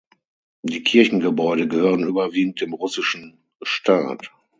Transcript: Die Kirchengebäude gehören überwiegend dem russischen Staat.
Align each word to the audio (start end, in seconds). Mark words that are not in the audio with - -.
Die 0.63 0.81
Kirchengebäude 0.81 1.67
gehören 1.67 2.03
überwiegend 2.07 2.59
dem 2.59 2.73
russischen 2.73 3.37
Staat. 3.61 4.31